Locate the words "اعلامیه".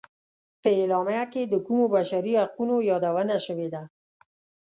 0.79-1.23